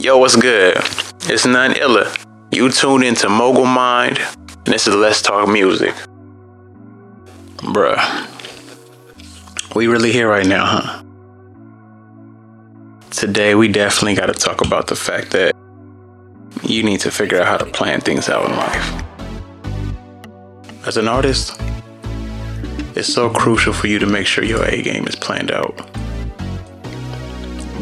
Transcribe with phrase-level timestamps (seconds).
[0.00, 0.78] Yo, what's good?
[1.24, 2.10] It's None illa.
[2.50, 5.94] You tuned into Mogul Mined, and this is Let's Talk Musiq.
[7.58, 8.00] Bruh.
[9.74, 11.02] We really here right now, huh?
[13.10, 15.54] Today, we definitely got to talk about the fact that
[16.62, 19.04] you need to figure out how to plan things out in life.
[20.86, 21.60] As an artist,
[22.96, 25.76] it's so crucial for you to make sure your A game is planned out.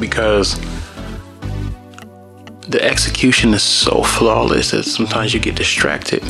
[0.00, 0.59] Because
[2.69, 6.22] the execution is so flawless that sometimes you get distracted.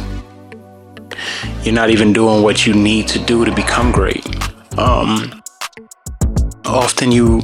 [1.63, 4.25] You're not even doing what you need to do to become great.
[4.79, 5.43] Um,
[6.65, 7.43] often you,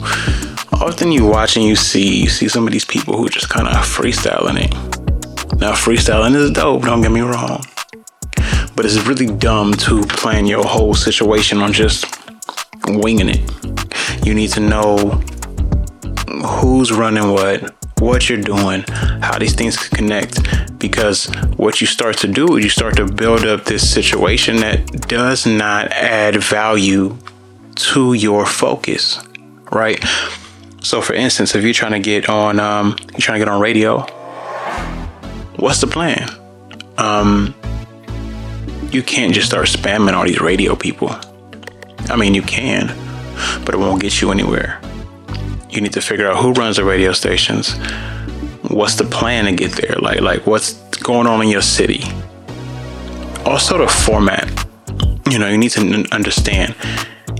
[0.73, 3.67] often you watch and you see, you see some of these people who just kind
[3.67, 4.73] of freestyling it.
[5.59, 6.83] Now, freestyling is dope.
[6.83, 7.65] Don't get me wrong,
[8.77, 12.07] but it's really dumb to plan your whole situation on just
[12.87, 14.25] winging it.
[14.25, 14.97] You need to know
[16.47, 18.85] who's running what, what you're doing,
[19.23, 20.39] how these things connect.
[20.79, 21.27] Because
[21.57, 25.47] what you start to do is you start to build up this situation that does
[25.47, 27.17] not add value
[27.77, 29.19] to your focus,
[29.73, 30.05] right?
[30.81, 33.61] So, for instance, if you're trying to get on, um, you're trying to get on
[33.61, 34.01] radio,
[35.57, 36.29] what's the plan?
[36.99, 37.55] Um,
[38.91, 41.11] you can't just start spamming all these radio people.
[42.11, 42.89] I mean, you can,
[43.65, 44.79] but it won't get you anywhere.
[45.75, 47.75] You need to figure out who runs the radio stations.
[48.71, 49.97] What's the plan to get there?
[49.97, 52.05] Like, like what's going on in your city?
[53.45, 54.49] Also, the format.
[55.29, 56.77] You know, you need to understand.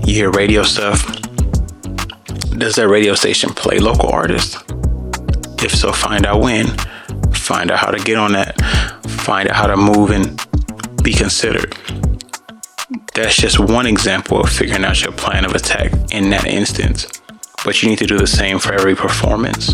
[0.03, 1.05] You hear radio stuff.
[2.57, 4.61] Does that radio station play local artists?
[5.63, 6.67] If so, find out when.
[7.33, 8.59] Find out how to get on that.
[9.07, 10.37] Find out how to move and
[11.01, 11.77] be considered.
[13.13, 17.07] That's just one example of figuring out your plan of attack in that instance.
[17.65, 19.73] But you need to do the same for every performance,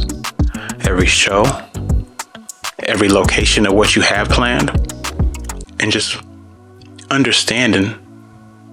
[0.85, 1.43] every show,
[2.79, 4.69] every location of what you have planned,
[5.81, 6.17] and just
[7.09, 7.93] understanding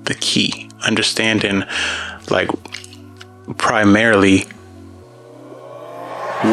[0.05, 1.65] the key, understanding
[2.31, 2.49] like
[3.57, 4.45] primarily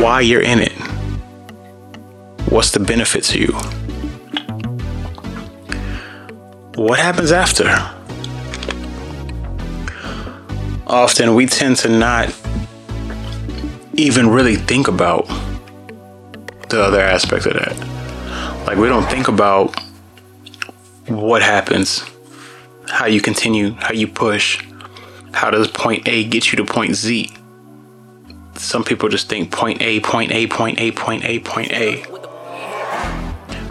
[0.02, 0.74] why you're in it.
[2.50, 3.54] What's the benefit to you?
[6.74, 7.95] What happens after?
[10.88, 12.34] Often we tend to not
[13.94, 15.28] even really think about
[16.70, 17.76] the other aspect of that.
[18.68, 19.80] Like, we don't think about
[21.08, 22.04] what happens,
[22.88, 24.64] how you continue, how you push,
[25.34, 27.32] how does point A get you to point Z.
[28.56, 32.04] Some people just think point A, point A, point A, point A, point A.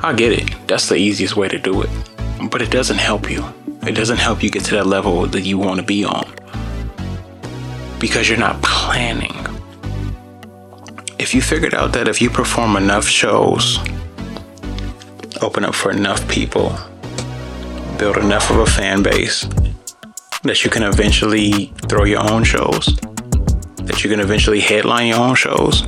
[0.02, 0.50] I get it.
[0.66, 1.90] That's the easiest way to do it.
[2.50, 3.44] But it doesn't help you.
[3.86, 6.24] It doesn't help you get to that level that you want to be on.
[8.04, 9.34] Because you're not planning
[11.18, 13.78] if you figured out that if you perform enough shows,
[15.40, 16.76] open up for enough people,
[17.98, 19.48] build enough of a fan base,
[20.42, 22.94] that you can eventually throw your own shows,
[23.84, 25.82] that you can eventually headline your own shows,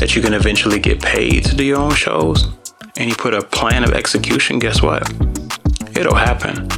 [0.00, 2.48] that you can eventually get paid to do your own shows,
[2.96, 5.08] and you put a plan of execution, guess what?
[5.96, 6.68] It'll happen.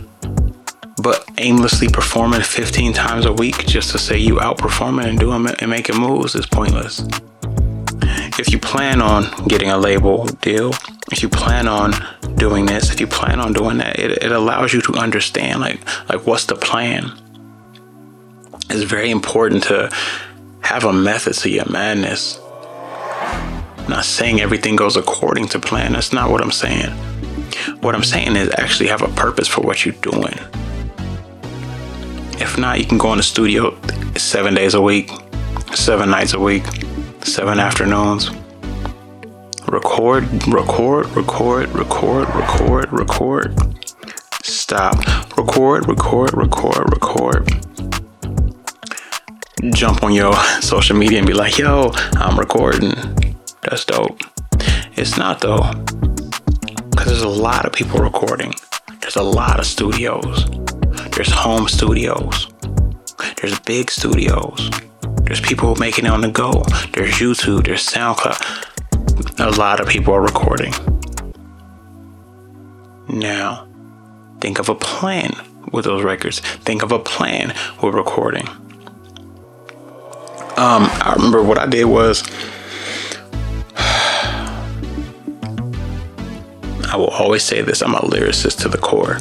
[1.05, 5.71] But aimlessly performing 15 times a week just to say you outperforming and doing and
[5.71, 7.07] making moves is pointless
[8.39, 10.71] if you plan on getting a label deal,
[11.13, 11.93] if you plan on
[12.37, 15.81] doing this, if you plan on doing that, it, it allows you to understand like
[16.09, 17.13] like what's the plan.
[18.71, 19.91] It's very important to
[20.61, 22.41] have a method to your madness.
[23.79, 25.93] I'm not saying everything goes according to plan.
[25.93, 26.91] That's not what I'm saying.
[27.81, 30.35] What I'm saying is actually have a purpose for what you're doing.
[32.55, 33.77] If not, you can go in the studio
[34.17, 35.11] seven days a week,
[35.75, 36.63] seven nights a week
[37.25, 38.31] seven afternoons.
[39.67, 43.77] Record, record, record, record, record, record.
[44.45, 44.99] Stop.
[45.37, 47.49] Record, record, record, record.
[49.73, 52.93] Jump on your social media and be like, yo, I'm recording.
[53.63, 54.21] That's dope.
[54.97, 55.73] It's not though.
[56.91, 58.55] Because there's a lot of people recording.
[59.01, 60.45] There's a lot of studios.
[61.15, 62.49] There's home studios.
[63.37, 64.69] There's big studios.
[65.23, 66.65] There's people making it on the go.
[66.93, 69.39] There's YouTube, there's SoundCloud.
[69.39, 70.73] A lot of people are recording.
[73.09, 73.69] Now,
[74.41, 75.33] think of a plan
[75.71, 76.41] with those records.
[76.41, 78.49] Think of a plan with recording.
[80.57, 82.23] Um, I remember what I did was
[86.91, 89.19] I will always say this I'm a lyricist to the core.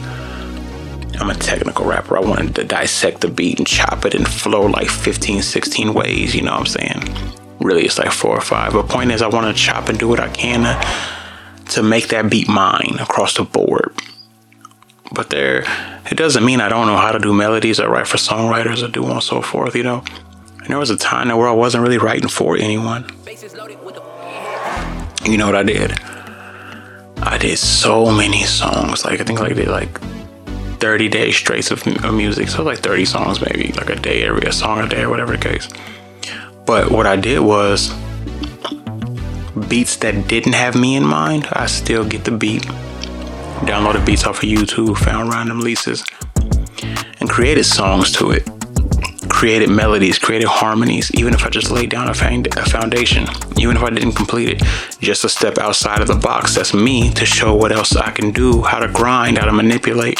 [1.19, 2.18] I'm a technical rapper.
[2.18, 6.36] I wanted to dissect the beat and chop it and flow like 15, 16 ways,
[6.36, 7.38] you know what I'm saying?
[7.60, 8.74] Really, it's like four or five.
[8.74, 12.10] But point is, I want to chop and do what I can to, to make
[12.10, 13.95] that beat mine across the board.
[15.13, 15.63] But there,
[16.10, 18.92] it doesn't mean I don't know how to do melodies or write for songwriters or
[18.92, 20.04] do on so forth, you know.
[20.60, 23.06] And there was a time where I wasn't really writing for anyone.
[25.25, 25.94] You know what I did?
[27.21, 29.06] I did so many songs.
[29.06, 30.00] Like I think like I did like
[30.83, 32.50] 30 days straight of, music.
[32.50, 35.31] So like 30 songs maybe, like a day every a song a day or whatever
[35.31, 35.69] the case.
[36.65, 37.94] But what I did was
[39.69, 42.63] beats that didn't have me in mind, I still get the beat.
[43.63, 46.03] Downloaded beats off of YouTube, found random leases,
[47.21, 48.44] and created songs to it.
[49.29, 53.25] Created melodies, created harmonies, even if I just laid down a, a foundation,
[53.57, 54.63] even if I didn't complete it,
[55.00, 56.56] just a step outside of the box.
[56.56, 60.19] That's me to show what else I can do, how to grind, how to manipulate.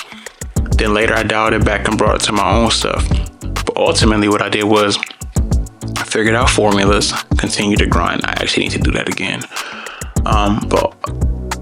[0.77, 3.07] Then later I dialed it back and brought it to my own stuff.
[3.41, 4.97] But ultimately, what I did was
[5.97, 8.21] I figured out formulas, continued to grind.
[8.25, 9.41] I actually need to do that again.
[10.25, 10.95] Um, but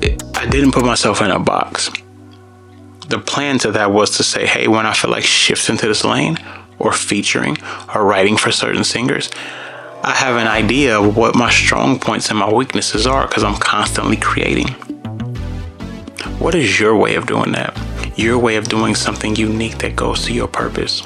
[0.02, 1.92] it, I didn't put myself in a box.
[3.08, 6.04] The plan to that was to say, hey, when I feel like shifting to this
[6.04, 6.38] lane
[6.80, 7.58] or featuring
[7.94, 9.30] or writing for certain singers,
[10.04, 13.58] I have an idea of what my strong points and my weaknesses are because I'm
[13.58, 14.70] constantly creating.
[16.40, 17.78] What is your way of doing that?
[18.16, 21.02] Your way of doing something unique that goes to your purpose.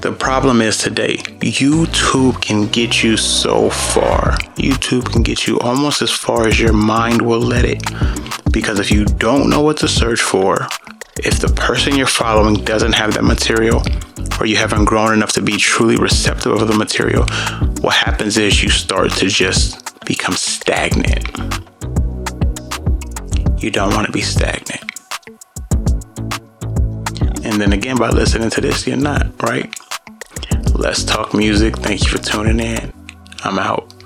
[0.00, 4.32] The problem is today, YouTube can get you so far.
[4.56, 7.82] YouTube can get you almost as far as your mind will let it.
[8.52, 10.66] Because if you don't know what to search for,
[11.18, 13.82] if the person you're following doesn't have that material,
[14.40, 17.26] or you haven't grown enough to be truly receptive of the material,
[17.80, 21.26] what happens is you start to just become stagnant.
[23.58, 24.84] You don't want to be stagnant.
[27.44, 29.74] And then again, by listening to this, you're not, right?
[30.74, 31.76] Let's Talk Musiq.
[31.82, 32.92] Thank you for tuning in.
[33.42, 33.97] I'm out.